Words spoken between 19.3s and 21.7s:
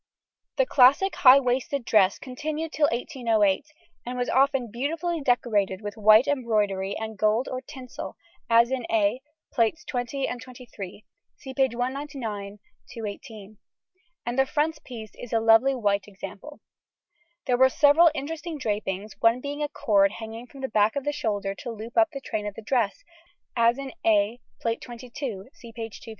being a cord hanging from the back of the shoulder to